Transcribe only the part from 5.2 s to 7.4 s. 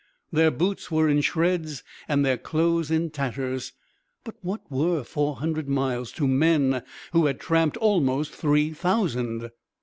hundred miles to men who had